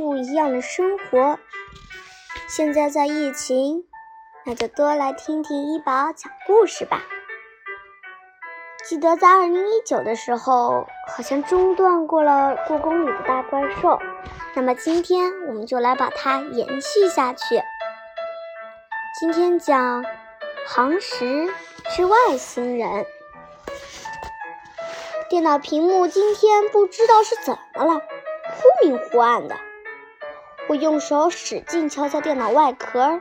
[0.00, 1.38] 不一样的生活。
[2.48, 3.84] 现在在疫情，
[4.46, 7.02] 那就多来听听一宝讲故事吧。
[8.82, 13.98] 记得在二零一九的时候，好像中断过了故宫里的大怪兽。
[14.54, 17.62] 那么今天我们就来把它延续下去。
[19.20, 20.02] 今天讲
[20.66, 21.52] 航时
[21.94, 23.04] 之外星人。
[25.28, 29.56] 电脑屏幕今天不知道是怎么了，忽明忽暗的。
[30.70, 33.20] 我用手使劲敲敲电脑外壳，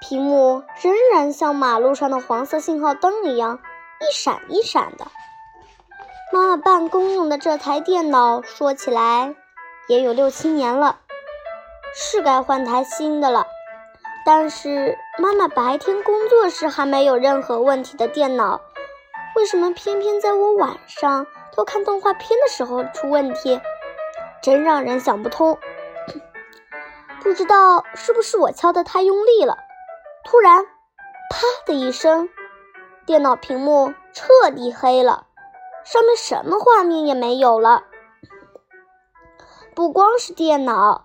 [0.00, 3.60] 屏幕仍然像马路上的黄色信号灯一样
[4.00, 5.06] 一闪一闪的。
[6.32, 9.36] 妈妈办公用的这台电脑，说起来
[9.86, 10.98] 也有六七年了，
[11.94, 13.46] 是该换台新的了。
[14.24, 18.60] 但是妈妈白天工作时还没有任何问题的电脑。
[19.36, 23.60] 为什么偏偏在我晚上偷看动画片的时候出问题？
[24.42, 25.56] 真让人想不通。
[27.26, 29.58] 不知道是不是我敲得太用力了？
[30.22, 32.28] 突然，啪的一声，
[33.04, 35.26] 电脑屏幕彻底黑了，
[35.84, 37.82] 上面什么画面也没有了。
[39.74, 41.04] 不光是电脑，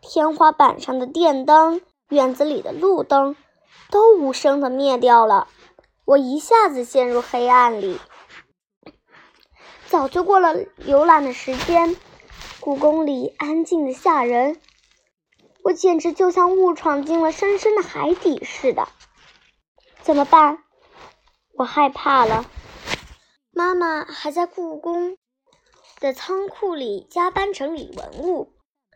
[0.00, 3.36] 天花板上的电灯、院子里的路灯
[3.92, 5.46] 都无声的灭掉了。
[6.04, 8.00] 我一下子陷入黑暗里，
[9.86, 11.96] 早就过了游览的时间。
[12.58, 14.60] 故宫里安静的吓人，
[15.70, 18.88] 我简直就像误闯进了深深的海底似的。
[20.00, 20.64] 怎么办？
[21.54, 22.44] 我害怕了。
[23.52, 25.16] 妈妈还在故宫
[26.00, 28.52] 的仓库里加班整理文物，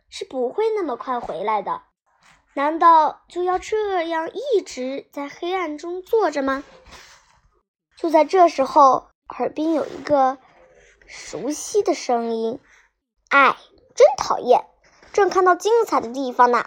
[0.09, 1.81] 是不会那么快回来的。
[2.55, 6.61] 难道就要这样一直在黑暗中坐着吗？
[7.97, 9.07] 就在这时候，
[9.39, 10.39] 耳边有一个
[11.07, 12.59] 熟悉的声音
[13.31, 13.55] ：“哎，
[13.95, 14.65] 真讨厌！
[15.15, 16.65] 正看到精彩的地方呢。”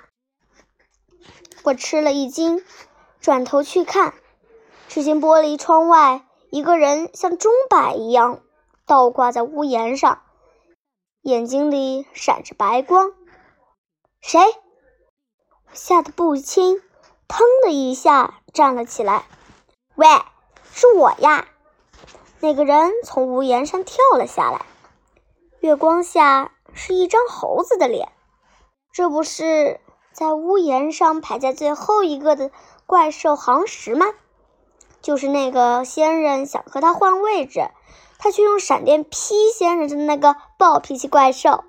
[1.64, 2.64] 我吃了一惊，
[3.20, 4.14] 转头去看，
[4.88, 8.40] 只见玻璃窗外一个人像钟摆一样
[8.86, 10.22] 倒挂在屋檐上，
[11.20, 13.12] 眼睛里闪着白光。
[14.22, 14.40] 谁？
[15.74, 16.80] 吓得不轻，
[17.28, 19.26] 腾的一下站了起来。
[19.94, 20.06] 喂，
[20.72, 21.48] 是我呀！
[22.40, 24.64] 那个人从屋檐上跳了下来，
[25.60, 28.10] 月光下是一张猴子的脸。
[28.98, 29.78] 这不是
[30.12, 32.50] 在屋檐上排在最后一个的
[32.84, 34.06] 怪兽行石吗？
[35.00, 37.68] 就是那个仙人想和他换位置，
[38.18, 41.62] 他却用闪电劈仙人的那个暴脾气怪兽。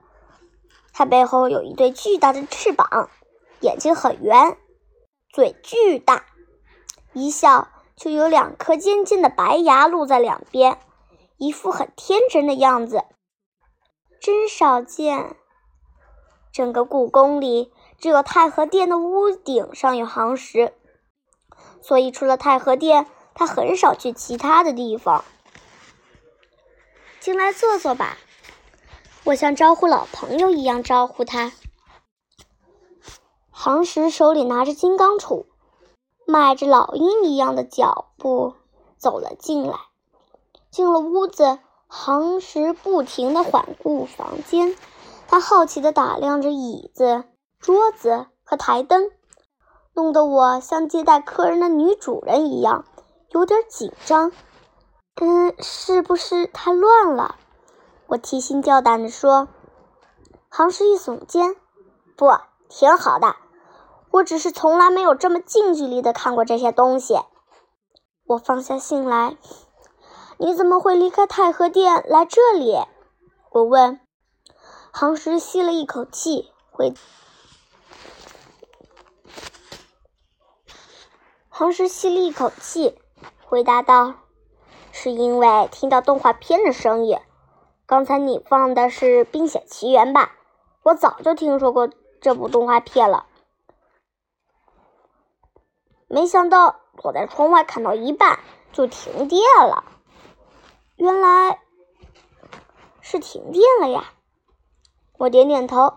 [0.92, 3.12] 他背后有一对巨大的翅膀。
[3.60, 4.58] 眼睛很圆，
[5.32, 6.26] 嘴巨大，
[7.14, 10.80] 一笑就有两颗尖尖的白牙露在两边，
[11.38, 13.04] 一副很天真的样子，
[14.20, 15.36] 真少见。
[16.52, 20.74] 整个故宫里只有太和殿的屋顶上有行石，
[21.82, 25.24] 所以除了太和殿，他很少去其他的地方。
[27.20, 28.18] 进来坐坐吧，
[29.26, 31.52] 我像招呼老朋友一样招呼他。
[33.52, 35.46] 行时手里拿着金刚杵，
[36.26, 38.56] 迈着老鹰一样的脚步
[38.98, 39.78] 走了进来。
[40.72, 44.76] 进了屋子，行时不停地环顾房间，
[45.32, 47.24] 他好奇地打量着椅子、
[47.60, 49.12] 桌子和台灯，
[49.94, 52.84] 弄得我像接待客人的女主人一样，
[53.30, 54.32] 有点紧张。
[55.22, 57.36] 嗯，是不是太乱了？
[58.08, 59.48] 我提心吊胆地说。
[60.50, 61.56] 行时一耸肩，
[62.18, 62.32] 不，
[62.68, 63.36] 挺好的。
[64.10, 67.20] 我只是从来没有这么近距离的看过这些东西。
[68.26, 69.38] 我放下信来，
[70.40, 72.80] 你怎么会离开太和殿来这里？
[73.52, 74.00] 我问。
[74.92, 76.94] 行时吸了一口气，回。
[81.50, 83.00] 行时吸了一口气，
[83.46, 84.16] 回答道
[84.92, 87.20] ：“是因为听到动画片的声音。
[87.86, 90.36] 刚才你放的是《冰雪奇缘》吧？
[90.84, 91.90] 我早就听说过
[92.22, 93.26] 这部动画片了。”
[96.12, 98.40] 没想到躲在窗外看到一半
[98.74, 99.84] 就停电了，
[100.96, 101.62] 原来
[103.02, 104.12] 是停电了呀！
[105.20, 105.96] 我点点头，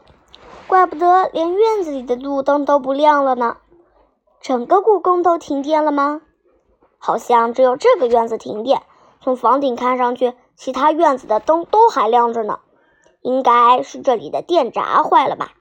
[0.67, 3.59] 怪不得连院子里的路灯都不亮了呢。
[4.41, 6.23] 整个故宫都停电了吗？
[6.99, 8.83] 好像只有这个院子停电，
[9.21, 12.59] 从房顶看上去，其他院子的灯都还亮着呢。
[13.21, 15.53] 应该是这里的电闸坏了吧？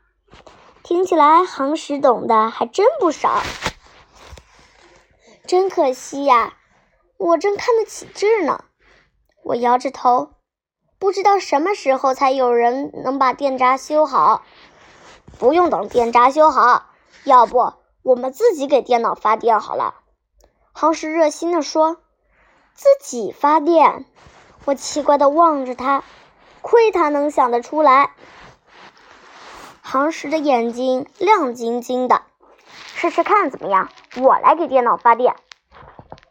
[0.81, 3.43] 听起来行时懂的还真不少。
[5.45, 6.55] 真可惜呀，
[7.17, 8.63] 我正看得起劲呢。
[9.43, 10.29] 我摇着头，
[11.01, 14.43] 不知道什么时候才有人能把电闸修好。
[15.39, 16.91] 不用等电闸修好，
[17.23, 19.95] 要不我们自己给电脑发电好了。”
[20.73, 21.97] 杭石热心地说
[22.75, 24.05] ：“自己发电？”
[24.65, 26.03] 我奇怪地望着他，
[26.61, 28.11] 亏他能想得出来。
[29.81, 32.21] 杭石的眼睛亮晶晶的，
[32.93, 33.89] 试试看怎么样？
[34.17, 35.35] 我来给电脑发电。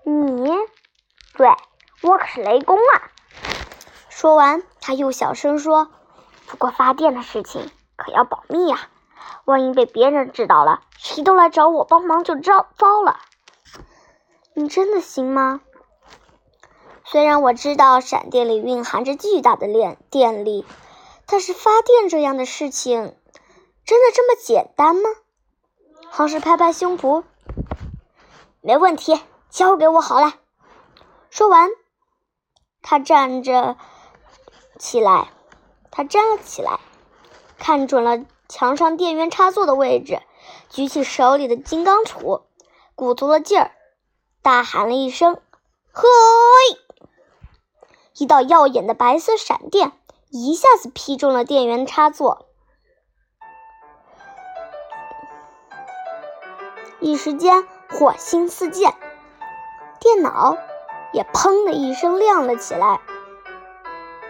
[0.04, 0.52] 你？
[1.34, 1.48] 对，
[2.02, 3.09] 我可是雷公啊！
[4.20, 5.88] 说完，他又小声说
[6.46, 8.90] ：“不过发电的事情可要保密呀，
[9.46, 13.18] 万一被别人知道了，谁都来找我帮忙就糟糟了。”
[14.52, 15.62] 你真的行吗？
[17.02, 20.66] 虽然我知道闪电里蕴含着巨大的电电力，
[21.24, 23.16] 但是发电这样的事情，
[23.86, 25.08] 真的这么简单吗？
[26.10, 27.24] 杭石拍拍胸脯，
[28.60, 29.18] 没问题，
[29.48, 30.34] 交给我好了。
[31.30, 31.70] 说完，
[32.82, 33.78] 他站着
[34.80, 35.28] 起来，
[35.90, 36.80] 他站了起来，
[37.58, 40.22] 看准了墙上电源插座的位置，
[40.70, 42.44] 举起手里的金刚杵，
[42.94, 43.72] 鼓足了劲儿，
[44.40, 45.38] 大喊了一声
[45.92, 46.08] ：“嘿！”
[48.16, 49.92] 一道耀眼的白色闪电
[50.30, 52.46] 一下子劈中了电源插座，
[57.00, 58.94] 一时间火星四溅，
[60.00, 60.56] 电脑
[61.12, 63.00] 也砰的一声亮了起来。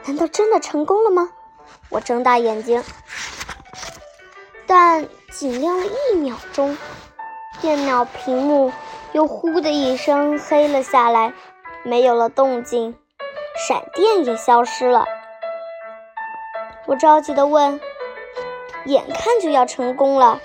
[0.07, 1.31] 难道真的成功了吗？
[1.89, 2.83] 我睁大眼睛，
[4.67, 6.77] 但仅亮了一秒钟，
[7.61, 8.73] 电脑屏幕
[9.13, 11.33] 又呼的一声黑了下来，
[11.85, 12.97] 没有了动静。
[13.69, 15.05] 闪电也消失了，
[16.87, 17.81] 我着急的问
[18.87, 20.41] ：“眼看就要成功了，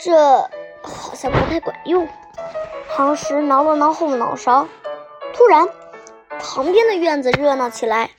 [0.00, 0.40] 这
[0.82, 2.08] 好像不太管用。”
[2.90, 4.66] 唐石挠了挠后脑勺，
[5.34, 5.68] 突然，
[6.40, 8.10] 旁边的院子热闹起来。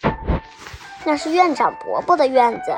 [1.06, 2.78] 那是院长伯伯的院子，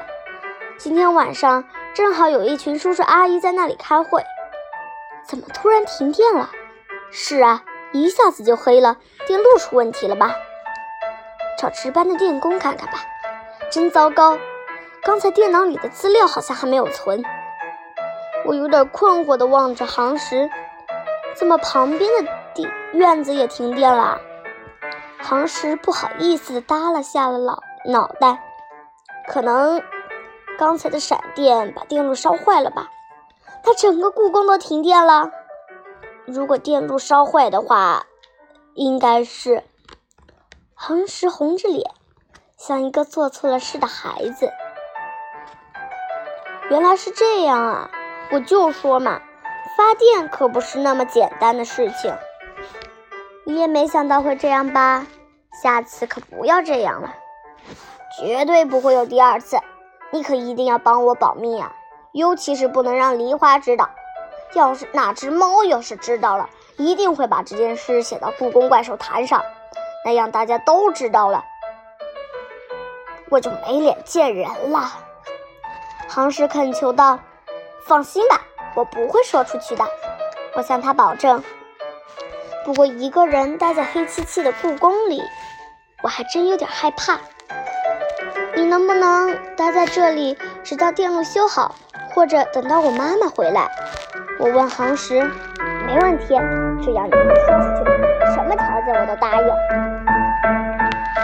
[0.77, 4.23] 今天晚上正好有一群叔叔阿姨在那里开会。
[5.25, 6.49] 怎么突然停电了？
[7.11, 7.63] 是啊。
[7.93, 8.95] 一下子就黑了，
[9.27, 10.33] 电路出问题了吧？
[11.59, 13.03] 找值班的电工看看吧。
[13.69, 14.37] 真糟糕，
[15.03, 17.21] 刚才电脑里的资料好像还没有存。
[18.45, 20.49] 我有点困惑地望着航石，
[21.35, 24.21] 怎么旁边的地院子也停电了？
[25.23, 28.43] 航石不好意思地耷拉下了脑脑袋，
[29.27, 29.81] 可能
[30.57, 32.89] 刚才的闪电把电路烧坏了吧？
[33.63, 35.31] 他整个故宫都停电了。
[36.25, 38.05] 如果电路烧坏的话，
[38.73, 39.63] 应该是
[40.73, 41.91] 恒石红着脸，
[42.57, 44.51] 像一个做错了事的孩子。
[46.69, 47.91] 原来是这样啊！
[48.31, 49.21] 我就说嘛，
[49.77, 52.15] 发电可不是那么简单的事情。
[53.45, 55.05] 你也没想到会这样吧？
[55.61, 57.13] 下次可不要这样了，
[58.17, 59.57] 绝对不会有第二次。
[60.11, 61.73] 你可一定要帮我保密啊，
[62.13, 63.89] 尤其是不能让梨花知道。
[64.53, 69.43] 要是那只猫要是知道了，一定会把这件事写到故宫怪兽坛上，
[70.05, 71.43] 那样大家都知道了，
[73.29, 74.91] 我就没脸见人了。
[76.09, 77.19] 杭石恳求道
[77.87, 78.41] ：“放心吧，
[78.75, 79.85] 我不会说出去的。”
[80.55, 81.41] 我向他保证。
[82.63, 85.21] 不过一个人待在黑漆漆的故宫里，
[86.03, 87.19] 我还真有点害怕。
[88.55, 91.75] 你能不能待在这里，直到电路修好，
[92.13, 93.67] 或者等到我妈妈回来？
[94.39, 95.23] 我问航石
[95.85, 96.27] ：“没问题，
[96.83, 97.91] 只要你能说出去，
[98.35, 99.47] 什么条件我都答应。”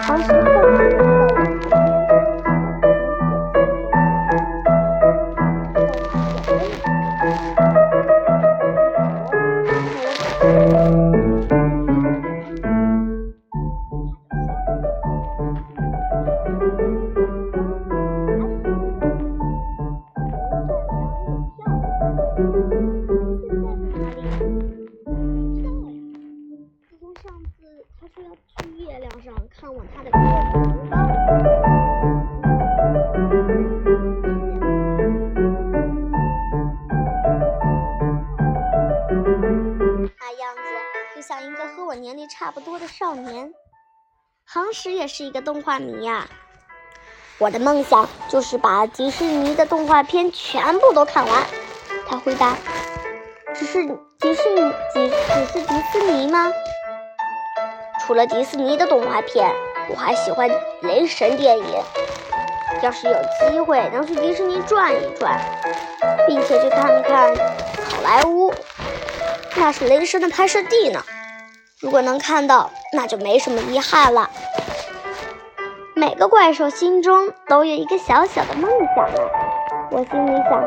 [0.01, 1.16] 航石放
[45.47, 46.27] 动画迷呀。
[47.37, 51.45] 我的梦想就是把迪士尼的动画片全部都看完。
[52.05, 52.57] 他回答
[53.55, 53.81] ：“只是
[54.19, 56.51] 迪士尼，只只是迪士尼吗？
[58.01, 59.49] 除了迪士尼的动画片，
[59.89, 60.49] 我还喜欢
[60.81, 61.65] 雷神电影。
[62.81, 63.13] 要是有
[63.49, 65.39] 机会能去迪士尼转一转，
[66.27, 67.33] 并且去看看
[67.89, 68.53] 好莱坞，
[69.55, 71.01] 那是雷神的拍摄地呢。”
[71.79, 74.29] 如果能看到，那就没什么遗憾了。
[75.97, 79.31] 每个怪兽心中都有一个小小的梦想啊。
[79.89, 80.63] 我心里想，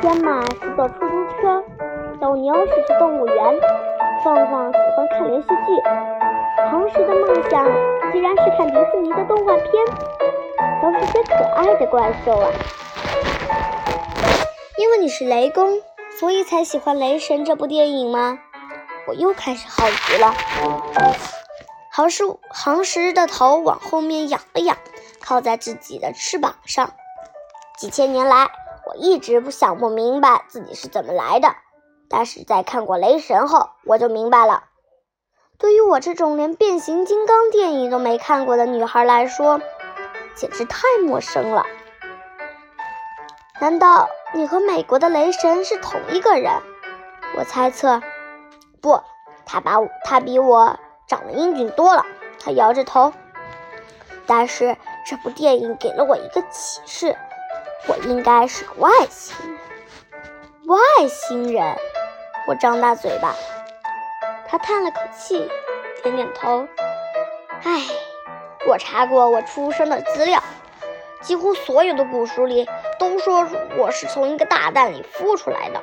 [0.00, 1.64] 天马是坐出租车，
[2.20, 3.36] 斗牛是去动物园，
[4.22, 7.66] 凤凰喜欢看连续剧，同时的梦想
[8.12, 9.68] 居然是看迪士尼的动画片，
[10.80, 12.48] 都是些可爱的怪兽啊！
[14.78, 15.80] 因为你是雷公，
[16.20, 18.38] 所以才喜欢《雷神》这部电影吗？
[19.08, 20.32] 我又开始好奇了。
[22.00, 24.78] 杭石杭石的头往后面仰了仰，
[25.20, 26.94] 靠在自己的翅膀上。
[27.76, 28.50] 几千年来，
[28.86, 31.54] 我一直不想不明白自己是怎么来的，
[32.08, 34.64] 但是在看过《雷神》后，我就明白了。
[35.58, 39.60] 对于我这种连变形金刚电影都没看过的女孩来说，
[40.34, 41.66] 简直太陌生了。
[43.60, 46.50] 难道你和美国的雷神是同一个人？
[47.36, 48.00] 我猜测，
[48.80, 49.02] 不，
[49.44, 50.78] 他把我他比我。
[51.10, 52.06] 长得英俊多了，
[52.38, 53.12] 他摇着头。
[54.28, 57.16] 但是这部电影给了我一个启示，
[57.88, 59.58] 我应该是个外星人。
[60.68, 61.76] 外星人，
[62.46, 63.34] 我张大嘴巴。
[64.46, 65.50] 他叹了口气，
[66.04, 66.68] 点点头。
[67.64, 67.82] 唉，
[68.68, 70.40] 我查过我出生的资料，
[71.20, 72.68] 几乎所有的古书里
[73.00, 73.44] 都说
[73.76, 75.82] 我是从一个大蛋里孵出来的。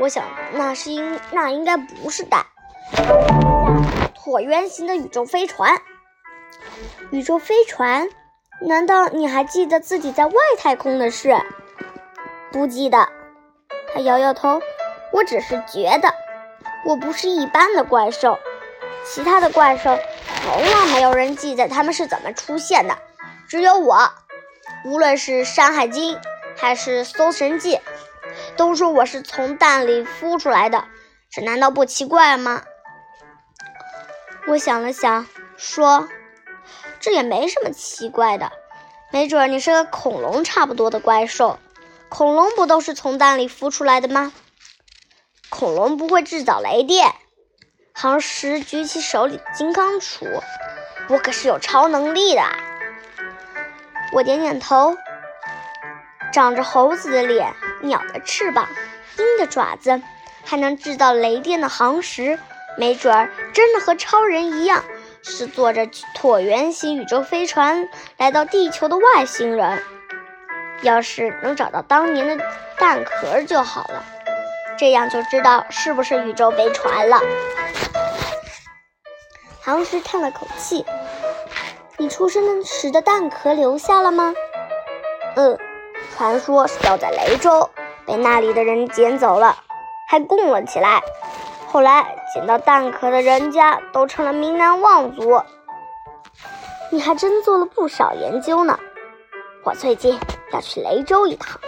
[0.00, 0.24] 我想
[0.54, 2.44] 那是应那应该不是蛋。
[4.24, 5.82] 椭圆形的宇宙飞船，
[7.10, 8.08] 宇宙飞船？
[8.62, 11.36] 难道你还记得自己在外太空的事？
[12.50, 13.06] 不记得。
[13.92, 14.62] 他摇摇头。
[15.12, 16.14] 我只是觉得，
[16.86, 18.38] 我不是一般的怪兽。
[19.04, 19.98] 其他的怪兽，
[20.42, 22.96] 从来没有人记得他们是怎么出现的。
[23.46, 24.10] 只有我，
[24.86, 26.14] 无论是《山海经》
[26.56, 27.76] 还是《搜神记》，
[28.56, 30.86] 都说我是从蛋里孵出来的。
[31.30, 32.62] 这难道不奇怪吗？
[34.46, 36.08] 我想了想，说
[37.00, 38.52] ：“这也没什么奇怪的，
[39.10, 41.58] 没准儿你是个恐龙差不多的怪兽。
[42.10, 44.32] 恐龙不都是从蛋里孵出来的吗？
[45.48, 47.14] 恐龙不会制造雷电。”
[47.94, 50.42] 航石举起手里的金刚杵
[51.08, 52.42] ：“我可是有超能力的。”
[54.12, 54.96] 我点点头。
[56.32, 58.68] 长着猴子的脸、鸟的翅膀、
[59.18, 60.02] 鹰的爪子，
[60.44, 62.38] 还能制造雷电的航石。
[62.76, 64.84] 没准儿真的和超人一样，
[65.22, 69.82] 是坐着椭圆形宇宙飞船来到地球的外星人。
[70.82, 72.44] 要是能找到当年的
[72.78, 74.04] 蛋壳就好了，
[74.76, 77.20] 这样就知道是不是宇宙飞船了。
[79.62, 80.84] 唐石叹了口气
[81.96, 84.34] ：“你出生时的蛋壳留下了吗
[85.36, 85.58] ？”“嗯，
[86.14, 87.70] 传说是掉在雷州，
[88.04, 89.56] 被那里的人捡走了，
[90.10, 91.00] 还供了起来。”
[91.66, 95.40] 后来捡到蛋壳的人家都成了名门望族。
[96.90, 98.76] 你还真做了不少研究呢。
[99.62, 100.18] 我最近
[100.52, 101.60] 要去雷州一趟。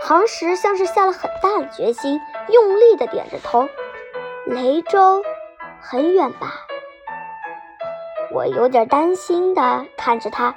[0.00, 3.68] 杭石像是下了很大的决心，用力的点着头。
[4.46, 5.24] 雷州
[5.80, 6.52] 很远吧？
[8.30, 10.54] 我有点担心的看着他。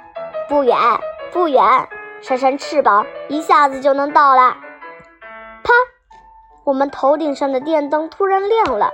[0.48, 0.78] 不远，
[1.32, 1.88] 不远，
[2.20, 4.56] 扇扇翅膀，一下子就能到了。
[5.64, 5.72] 啪！
[6.62, 8.92] 我们头顶上的电灯突然亮了，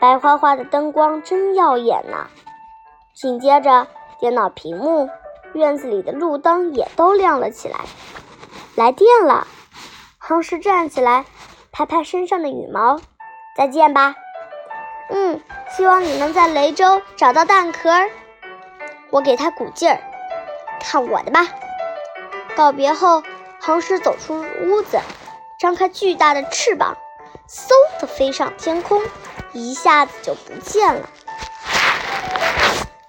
[0.00, 2.28] 白花花的灯光真耀眼呐！
[3.14, 3.86] 紧接着，
[4.20, 5.08] 电脑屏幕、
[5.54, 7.80] 院子里的路灯也都亮了起来。
[8.74, 9.46] 来电了，
[10.18, 11.24] 杭石站起来，
[11.72, 13.00] 拍拍身上的羽毛
[13.56, 14.14] ：“再见吧。
[15.08, 17.90] ”“嗯，希望你能在雷州找到蛋壳。”
[19.10, 19.98] 我给他鼓劲儿
[20.80, 21.46] ：“看我的吧！”
[22.54, 23.22] 告别后，
[23.60, 24.98] 杭石走出屋子，
[25.58, 26.96] 张开巨大的翅膀。
[27.48, 29.00] 嗖的飞上天空，
[29.56, 31.08] 一下子就不见了。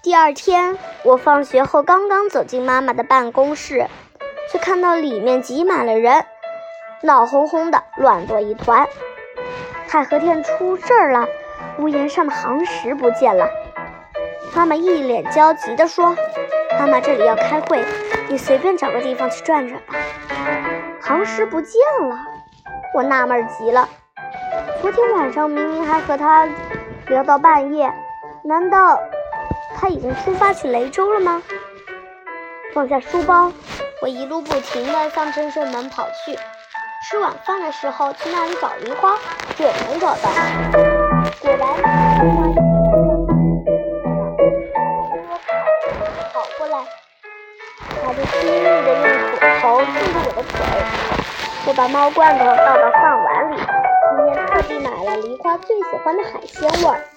[0.02, 3.86] 第二天，我放学后刚刚走进妈妈的办公室，
[4.50, 6.24] 却看到里面挤满了人，
[7.02, 8.88] 闹哄哄的，乱作一团。
[9.88, 11.26] 太和殿出事儿了，
[11.78, 13.50] 屋檐上的行石不见了。
[14.54, 16.16] 妈妈一脸焦急地说
[16.80, 17.84] ：“妈妈，这里要开会，
[18.28, 19.94] 你随便找个地方去转转吧。”
[21.00, 22.16] 行石不见了，
[22.94, 23.88] 我纳闷极了。
[24.80, 26.46] 昨天晚上明明还和他
[27.08, 27.92] 聊到半夜，
[28.44, 28.98] 难道
[29.76, 31.42] 他已经出发去雷州了吗？
[32.72, 33.52] 放下书包，
[34.00, 36.38] 我一路不停地向正顺门跑去。
[37.08, 39.16] 吃晚饭的时候去那里找梨花，
[39.56, 40.30] 就能找到。
[41.40, 41.84] 果然，梨
[45.28, 45.38] 花
[46.32, 46.78] 跑过来，
[48.04, 50.52] 他就亲昵地用头蹭着我的腿。
[51.66, 53.27] 我把猫罐头倒到饭碗。
[55.48, 57.08] 他最喜欢的海鲜味儿。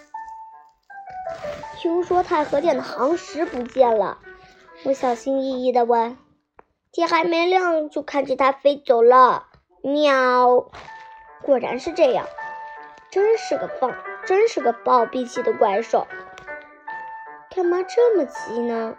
[1.78, 4.20] 听说太和殿的行石不见了，
[4.86, 6.18] 我小心翼翼地问
[6.94, 9.48] ：“天还没亮就看见它飞走了。
[9.84, 10.70] 喵！
[11.42, 12.26] 果然是这样，
[13.10, 13.92] 真是个暴，
[14.26, 16.08] 真是个暴脾气的怪兽。
[17.54, 18.96] 干嘛这么急呢？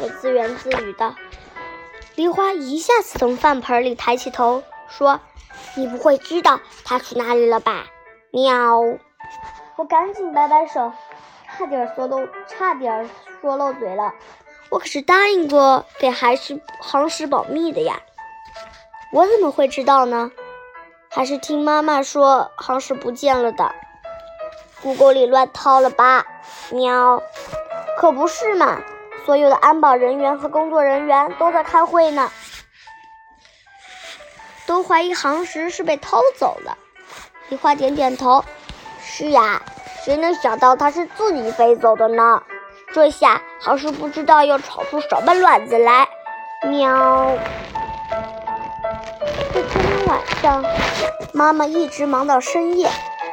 [0.00, 1.14] 我自言自语道。
[2.14, 5.20] 梨花一下子从饭盆里抬起头，说
[5.76, 7.84] ：“你不会知道它去哪里了吧？”
[8.36, 8.82] 喵！
[9.76, 10.92] 我赶紧摆摆手，
[11.56, 13.08] 差点说漏，差点
[13.40, 14.12] 说漏嘴了。
[14.68, 18.02] 我可是答应过给韩石航石保密的呀。
[19.10, 20.30] 我怎么会知道呢？
[21.10, 23.74] 还是听妈妈说航石不见了的。
[24.82, 26.26] 故宫里乱套了吧？
[26.70, 27.22] 喵！
[27.96, 28.82] 可不是嘛。
[29.24, 32.30] 所有的安保人员和工作人员都在开会呢，
[34.66, 36.76] 都怀疑航石是被偷走了。
[37.48, 38.44] 梨花点点头
[39.00, 39.62] ：“是呀，
[40.04, 42.42] 谁能想到它是自己飞走的呢？
[42.92, 46.08] 这下航石不知道要吵出什么乱子来。”
[46.68, 47.36] 喵。
[49.52, 50.64] 这天晚上，
[51.32, 52.90] 妈妈一直忙到深夜。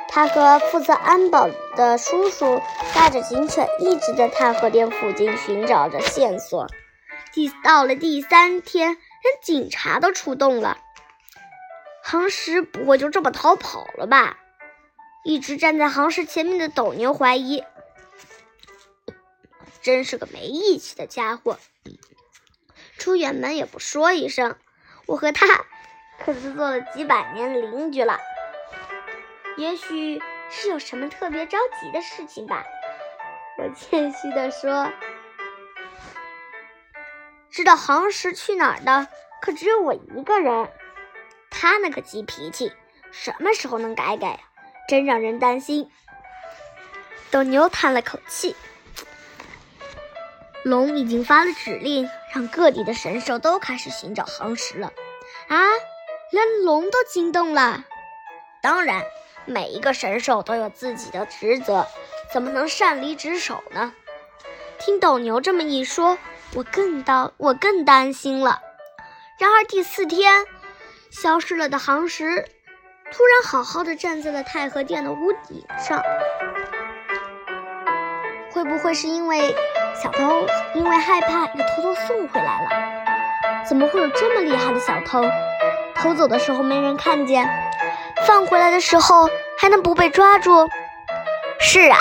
[0.08, 2.62] 他和负责安保的叔叔
[2.93, 6.67] 带着警犬一直在太和殿附近寻找着线索。
[7.34, 10.77] 第到了第三天，连警察都出动了。
[12.06, 14.38] 杭石不会就这么逃跑了吧？
[15.24, 17.64] 一直站在杭石前面的斗牛怀疑，
[19.82, 21.58] 真是个没义气的家伙。
[22.98, 24.58] 出远门也不说一声，
[25.06, 25.48] 我和他
[26.20, 28.20] 可是做了几百年邻居了。
[29.56, 32.66] 也许是有什么特别着急的事情吧，
[33.58, 34.92] 我谦虚地说。
[37.50, 39.08] 知道杭石去哪儿的，
[39.42, 40.70] 可只有我一个人。
[41.63, 42.74] 他那个急脾气，
[43.13, 44.39] 什么时候能改改呀？
[44.89, 45.89] 真让人担心。
[47.32, 48.53] 斗牛叹了口气，
[50.63, 54.91] 龙已经发了指令，让各地的神兽都开始寻找杭石了。
[55.47, 55.58] 啊，
[56.32, 57.86] 连龙都惊动了。
[58.62, 59.02] 当然。
[59.45, 61.86] 每一个神兽都有自己的职责，
[62.32, 63.93] 怎么能擅离职守呢？
[64.80, 66.17] 听斗牛这么一说，
[66.56, 68.62] 我更担我更担心了。
[69.38, 70.45] 然而第四天，
[71.13, 72.43] 消失了的航石
[73.12, 76.02] 突然好好的站在了太和殿的屋顶上。
[78.52, 79.56] 会不会是因为
[80.02, 83.63] 小偷因为害怕又偷偷送回来了？
[83.63, 85.23] 怎么会有这么厉害的小偷？
[85.95, 87.47] 偷走的时候没人看见。
[88.26, 90.67] 放回来的时候还能不被抓住？
[91.60, 91.99] 是啊，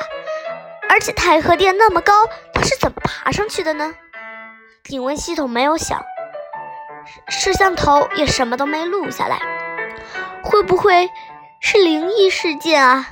[0.89, 2.13] 而且太和殿那么高，
[2.55, 3.95] 他是怎么爬上去的呢？
[4.85, 6.03] 警卫系统没有响，
[7.29, 9.41] 摄像头也什么都没录下来，
[10.43, 11.11] 会不会
[11.61, 13.07] 是灵异事件啊？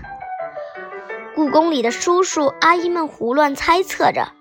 [1.35, 4.33] 故宫里的叔叔阿姨们胡乱猜测着，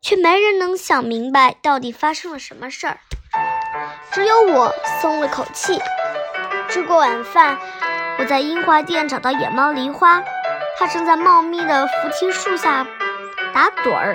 [0.00, 2.98] 却没人能想明白到底发生了什么事儿。
[4.10, 5.80] 只有我松了口气。
[6.68, 7.58] 吃过晚饭。
[8.18, 10.22] 我在樱花店找到野猫梨花，
[10.78, 12.86] 它正在茂密的扶梯树下
[13.54, 14.14] 打盹儿。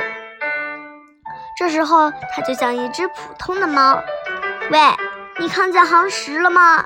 [1.57, 4.01] 这时候，它就像一只普通的猫。
[4.69, 4.79] 喂，
[5.37, 6.83] 你看见航石了吗？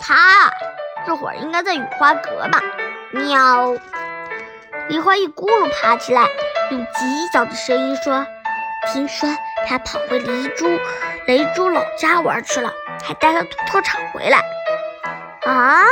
[0.00, 0.50] 它
[1.06, 2.62] 这会儿应该在雨花阁吧？
[3.12, 3.74] 喵！
[4.88, 6.26] 梨花一咕噜爬起来，
[6.70, 8.26] 用极小的声音说
[8.90, 9.28] ：“听说
[9.66, 10.66] 它跑回梨珠
[11.26, 12.72] 雷珠老家玩去了，
[13.04, 14.38] 还带了土特产回来。”
[15.44, 15.82] 啊！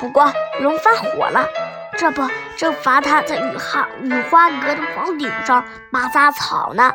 [0.00, 1.48] 不过龙发火了，
[1.96, 6.92] 这不正罚他在雨花雨花阁的房顶上拔杂草呢。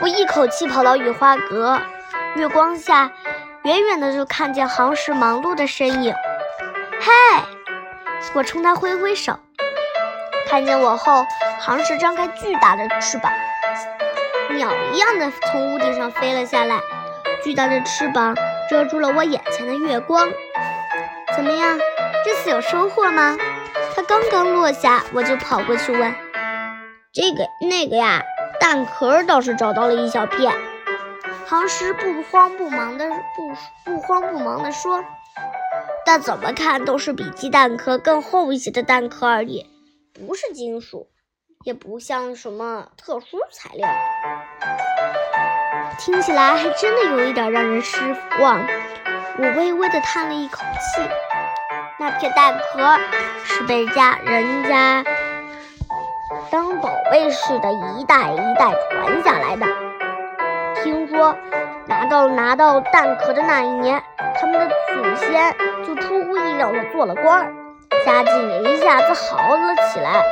[0.00, 1.78] 我一口气跑到雨花阁，
[2.34, 3.12] 月光下，
[3.64, 6.14] 远远的就看见航石忙碌的身影。
[7.00, 7.12] 嘿，
[8.32, 9.38] 我冲他挥挥手，
[10.48, 11.26] 看见我后，
[11.60, 13.30] 航石张开巨大的翅膀，
[14.54, 16.80] 鸟一样的从屋顶上飞了下来，
[17.44, 18.34] 巨大的翅膀。
[18.70, 20.28] 遮住了我眼前的月光，
[21.34, 21.76] 怎么样？
[22.24, 23.36] 这次有收获吗？
[23.96, 26.14] 它刚刚落下，我就跑过去问
[27.12, 28.22] ：“这个那个呀？”
[28.70, 30.54] 蛋壳倒是找到了一小片。
[31.44, 33.52] 杭石不慌不忙的不
[33.84, 35.04] 不慌不忙的说
[36.06, 39.66] ：“但怎么看都是比鸡蛋壳更厚一些的蛋壳而已，
[40.14, 41.08] 不是金属，
[41.64, 43.88] 也不像什么特殊材料。”
[45.98, 47.98] 听起来还真的有一点让人失
[48.38, 48.64] 望。
[49.36, 51.02] 我微微的叹了一口气。
[51.98, 53.00] 那片蛋壳
[53.42, 55.04] 是被家人家
[57.10, 59.66] 当宝贝似的，一代一代传下来的。
[60.76, 61.34] 听说
[61.86, 64.00] 拿到拿到蛋壳的那一年，
[64.40, 65.52] 他们的祖先
[65.84, 67.52] 就出乎意料的做了官儿，
[68.06, 70.22] 家境也一下子好了起来，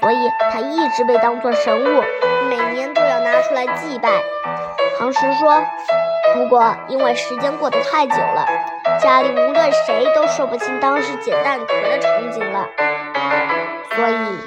[0.00, 2.02] 所以他一直被当作神物，
[2.48, 3.14] 每年都要。
[3.24, 4.08] 拿出来祭拜。
[4.98, 5.62] 唐石说
[6.34, 8.46] ：“不过因为时间过得太久了，
[9.00, 12.66] 家里无论谁都说不清当时捡蛋壳的场景了，
[13.96, 14.38] 所以……”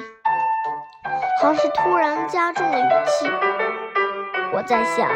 [1.40, 3.30] 杭石突然加重了语气
[4.52, 5.08] ：“我在想，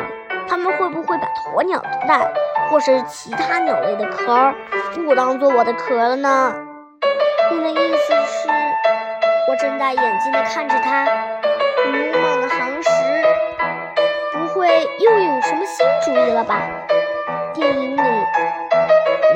[0.47, 2.33] 他们会不会把鸵鸟的蛋，
[2.71, 4.55] 或是其他鸟类的壳，
[5.05, 6.55] 误当做我的壳了呢？”
[7.51, 8.49] 你的意思是？
[9.49, 12.91] 我睁大眼睛地看着他，鲁莽的行时，
[14.33, 14.69] 不会
[15.01, 16.63] 又有什么新主意了吧？
[17.53, 18.01] 电影里，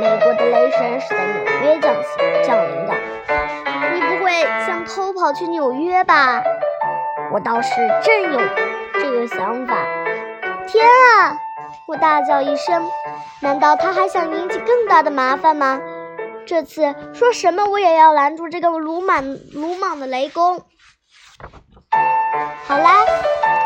[0.00, 1.92] 美国的雷神是在纽约降
[2.44, 2.94] 降临的，
[3.92, 6.40] 你不会想偷跑去纽约吧？
[7.32, 7.70] 我倒是
[8.02, 8.40] 真有
[8.94, 9.76] 这个想法。
[10.66, 11.36] 天啊！
[11.88, 12.88] 我大叫一声，
[13.40, 15.80] 难道他还想引起更大的麻烦吗？
[16.46, 20.60] 这次说什么我也要拦住这个鲁莽鲁莽的雷公。
[22.66, 23.04] 好啦，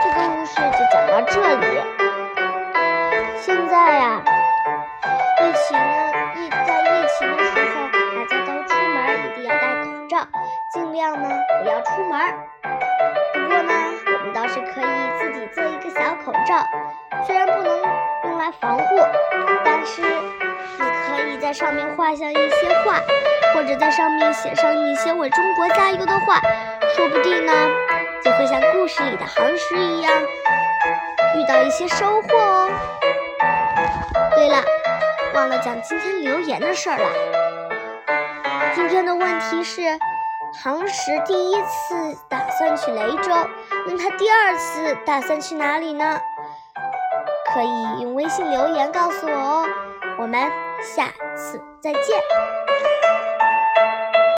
[0.03, 1.66] 这个故事就讲到这里。
[3.38, 4.23] 现在呀，
[5.40, 5.79] 疫情
[6.37, 7.88] 疫在疫情的时候，
[8.29, 10.12] 大家都出门一定要戴口罩，
[10.73, 11.29] 尽量呢
[11.62, 12.60] 不要出门。
[15.48, 16.64] 做一个小口罩，
[17.26, 17.83] 虽然不能
[18.24, 18.85] 用来防护，
[19.64, 20.09] 但是你
[20.79, 21.31] 可以。
[21.40, 23.00] 在上面画上一些画，
[23.55, 26.38] 或者在上面写上一些为中国加油的话，
[26.94, 27.53] 说不定呢，
[28.22, 30.12] 就会像故事里的行石一样，
[31.35, 32.70] 遇到一些收获哦。
[34.37, 34.62] 对了，
[35.35, 37.09] 忘了讲今天留言的事儿了。
[38.74, 39.98] 今天的问题是，
[40.53, 43.33] 行石第一次打算去雷州，
[43.87, 46.21] 那他第二次打算去哪里呢？
[47.53, 49.69] 可以用微信留言告诉我哦。
[50.19, 50.51] 我们。
[50.83, 52.60] 下次再见。